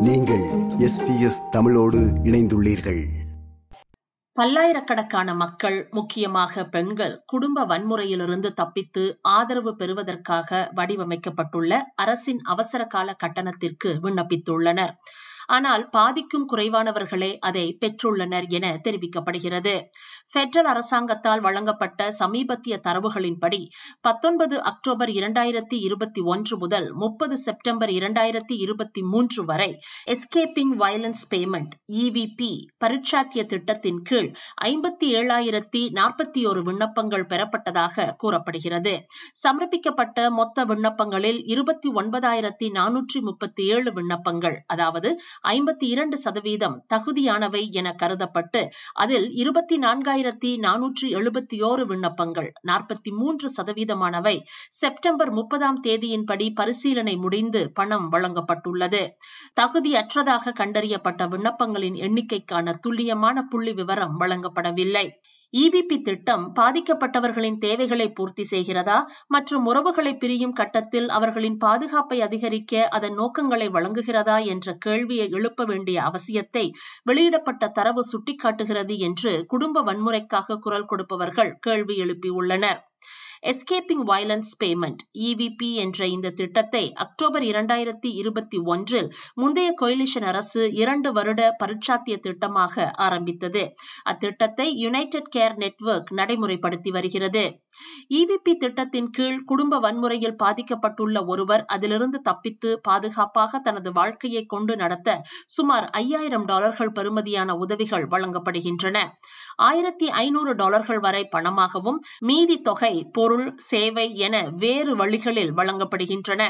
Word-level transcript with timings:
நீங்கள் 0.00 0.44
எஸ்பிஎஸ் 0.78 1.48
தமிழோடு 1.50 1.98
இணைந்துள்ளீர்கள். 1.98 3.06
பல்லாயிரக்கணக்கான 4.32 5.34
மக்கள் 5.34 5.88
முக்கியமாக 5.90 6.64
பெண்கள் 6.64 7.22
குடும்ப 7.26 7.64
வன்முறையிலிருந்து 7.66 8.52
தப்பித்து 8.52 9.18
ஆதரவு 9.22 9.76
பெறுவதற்காக 9.76 10.70
வடிவமைக்கப்பட்டுள்ள 10.76 11.80
அரசின் 11.94 12.40
அவசர 12.42 12.84
கால 12.84 13.14
கட்டணத்திற்கு 13.14 13.98
விண்ணப்பித்துள்ளனர். 14.02 14.94
ஆனால் 15.50 15.84
பாதிக்கும் 15.90 16.46
குறைவானவர்களே 16.52 17.30
அதை 17.40 17.64
பெற்றுள்ளனர் 17.80 18.46
என 18.48 18.66
தெரிவிக்கப்படுகிறது. 18.84 19.74
பெட்ரல் 20.32 20.64
அரசாங்கத்தால் 20.64 21.40
வழங்கப்பட்ட 21.40 22.10
சமீபத்திய 22.10 22.74
தரவுகளின்படி 22.86 23.60
பத்தொன்பது 24.00 24.56
அக்டோபர் 24.62 25.10
இரண்டாயிரத்தி 25.10 25.76
இருபத்தி 25.80 26.20
ஒன்று 26.24 26.56
முதல் 26.56 26.86
முப்பது 26.94 27.36
செப்டம்பர் 27.38 27.90
இரண்டாயிரத்தி 27.90 28.56
இருபத்தி 28.56 29.02
மூன்று 29.02 29.44
வரை 29.44 29.70
எஸ்கேப்பிங் 30.06 30.74
வயலன்ஸ் 30.82 31.24
பேமெண்ட் 31.30 31.72
இவிபி 32.02 32.52
பரீட்சாத்திய 32.84 33.44
திட்டத்தின் 33.46 34.00
கீழ் 34.02 34.30
ஐம்பத்தி 34.64 35.08
ஏழாயிரத்தி 35.14 35.82
நாற்பத்தி 35.98 36.42
ஒரு 36.46 36.62
விண்ணப்பங்கள் 36.62 37.26
பெறப்பட்டதாக 37.26 38.06
கூறப்படுகிறது. 38.16 38.94
சமர்ப்பிக்கப்பட்ட 39.42 40.18
மொத்த 40.30 40.64
விண்ணப்பங்களில் 40.64 41.40
இருபத்தி 41.46 41.88
ஒன்பதாயிரத்தி 41.94 42.68
நானூற்றி 42.78 43.20
முப்பத்தி 43.20 43.64
ஏழு 43.66 43.92
விண்ணப்பங்கள் 43.92 44.56
அதாவது 44.66 45.10
ஐம்பத்தி 45.48 45.84
இரண்டு 45.84 46.18
சதவீதம் 46.18 46.86
தகுதியானவை 46.94 47.70
என 47.70 47.94
கருதப்பட்டு 48.02 48.68
அதில் 48.92 49.30
இருபத்தி 49.32 49.78
நான்காயிரத்தி 49.78 50.50
நானூற்றி 50.58 51.08
எழுபத்தி 51.08 51.62
ஓரு 51.62 51.84
விண்ணப்பங்கள் 51.84 52.52
நாற்பத்தி 52.68 53.10
மூன்று 53.10 53.52
சதவீதமானவை. 53.56 54.42
செப்டம்பர் 54.70 55.30
முப்பதாம் 55.30 55.82
தேதியின்படி 55.82 56.54
பரிசீலனை 56.54 57.16
முடிந்து 57.16 57.72
பணம் 57.72 58.12
வழங்கப்பட்டுள்ளது. 58.12 59.08
தகுதியற்றதாக 59.60 60.52
கண்டறியப்பட்ட 60.52 61.28
விண்ணப்பங்களின் 61.28 61.94
எண்ணிக்கைக்கான 61.94 62.74
துல்லியமான 62.80 63.42
புள்ளி 63.42 63.72
விவரம் 63.72 64.20
வழங்கப்படவில்லை. 64.20 65.08
இவிபி 65.52 65.96
திட்டம் 66.02 66.52
பாதிக்கப்பட்டவர்களின் 66.60 67.56
தேவைகளை 67.58 68.12
பூர்த்தி 68.12 68.44
செய்கிறதா? 68.50 68.98
மற்றும் 69.26 69.64
உறவுகளை 69.64 70.16
பிரியும் 70.16 70.52
கட்டத்தில் 70.52 71.08
அவர்களின் 71.08 71.56
பாதுகாப்பை 71.56 72.20
அதிகரிக்க 72.20 72.88
அதன் 72.88 73.14
நோக்கங்களை 73.14 73.68
வழங்குகிறதா? 73.68 74.44
என்ற 74.44 74.74
கேள்வியை 74.74 75.30
எழுப்ப 75.30 75.64
வேண்டிய 75.64 76.02
அவசியத்தை 76.02 76.64
வெளியிடப்பட்ட 77.02 77.68
தரவு 77.68 78.04
சுட்டிக்காட்டுகிறது 78.12 78.98
என்று 78.98 79.46
குடும்ப 79.46 79.82
வன்முறைக்காக 79.82 80.58
குரல் 80.58 80.84
கொடுப்பவர்கள் 80.84 81.56
கேள்வி 81.60 81.96
எழுப்பியுள்ளனர். 82.02 82.80
எஸ்கேப்பிங் 83.42 84.02
வயலன்ஸ் 84.06 84.50
பேமெண்ட் 84.64 85.02
இவிபி 85.18 85.68
என்ற 85.74 86.06
இந்த 86.06 86.30
திட்டத்தை 86.30 86.92
அக்டோபர் 86.94 87.42
இரண்டாயிரத்தி 87.42 88.08
இருபத்தி 88.12 88.58
ஒன்றில் 88.58 89.08
முந்தைய 89.34 89.74
கொயிலிஷன் 89.80 90.26
அரசு 90.26 90.72
இரண்டு 90.72 91.12
வருட 91.12 91.56
பரீட்சாத்திய 91.64 92.16
திட்டமாக 92.22 92.90
ஆரம்பித்தது. 92.96 93.62
அத்திட்டத்தை 94.10 94.66
யுனைடெட் 94.76 95.30
கேர் 95.36 95.56
நெட்வொர்க் 95.56 96.12
நடைமுறைப்படுத்தி 96.12 96.90
வருகிறது. 96.90 97.44
இவிபி 98.08 98.52
திட்டத்தின் 98.56 99.10
கீழ் 99.10 99.44
குடும்ப 99.44 99.78
வன்முறையில் 99.78 100.36
பாதிக்கப்பட்டுள்ள 100.42 101.26
ஒருவர் 101.26 101.64
அதிலிருந்து 101.64 102.20
தப்பித்து 102.20 102.80
பாதுகாப்பாக 102.80 103.58
தனது 103.58 103.92
வாழ்க்கையை 103.92 104.46
கொண்டு 104.46 104.76
நடத்த 104.76 105.08
சுமார் 105.46 105.86
ஐயாயிரம் 105.90 106.44
டாலர்கள் 106.44 106.92
பெறுமதியான 106.92 107.56
உதவிகள் 107.56 108.06
வழங்கப்படுகின்றன. 108.06 108.98
ஆயிரத்தி 109.56 110.08
ஐநூறு 110.08 110.54
டாலர்கள் 110.54 110.98
வரை 110.98 111.28
பணமாகவும் 111.36 111.98
மீதி 112.20 112.60
தொகை 112.60 113.06
பொருள் 113.30 113.56
சேவை 113.56 114.16
என 114.16 114.36
வேறு 114.56 114.96
வழிகளில் 114.96 115.54
வழங்கப்படுகின்றன. 115.56 116.42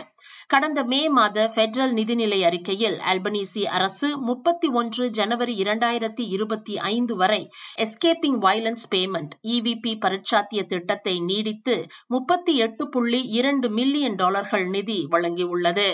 கடந்த 0.47 0.83
மே 0.83 1.09
மாத 1.09 1.52
பெடரல் 1.55 1.95
நிதிநிலை 1.95 2.41
அறிக்கையில் 2.41 2.96
அல்பனீசி 3.13 3.64
அரசு 3.64 4.18
முப்பத்தி 4.18 4.68
ஒன்று 4.68 5.11
ஜனவரி 5.11 5.63
இரண்டாயிரத்தி 5.63 6.24
இருபத்தி 6.29 6.79
ஐந்து 6.79 7.17
வரை 7.17 7.48
எஸ்கேப்பிங் 7.79 8.39
வயலன்ஸ் 8.41 8.86
பேமெண்ட் 8.95 9.35
இவிபி 9.42 9.98
பரிட்சாத்திய 9.98 10.63
திட்டத்தை 10.63 11.20
நீடித்து 11.20 11.86
முப்பத்தி 12.07 12.57
எட்டு 12.57 12.89
புள்ளி 12.89 13.23
இரண்டு 13.23 13.70
மில்லியன் 13.70 14.14
டாலர்கள் 14.14 14.67
நிதி 14.67 15.08
வழங்கியுள்ளது. 15.11 15.89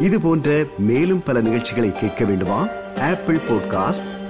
இது 0.00 0.20
போன்ற 0.20 0.64
மேலும் 0.78 1.22
பல 1.22 1.40
நிகழ்ச்சிகளை 1.40 1.92
கேட்க 1.92 2.24
வேண்டுமா? 2.24 2.68
Apple 3.00 3.36
podcast 3.36 4.29